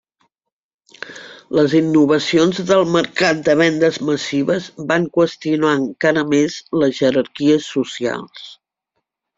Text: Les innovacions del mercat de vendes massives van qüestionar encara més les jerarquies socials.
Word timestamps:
Les 1.59 1.75
innovacions 1.79 2.61
del 2.71 2.81
mercat 2.95 3.45
de 3.51 3.57
vendes 3.61 4.01
massives 4.09 4.73
van 4.93 5.07
qüestionar 5.19 5.77
encara 5.85 6.27
més 6.35 6.61
les 6.85 7.01
jerarquies 7.05 7.75
socials. 7.77 8.53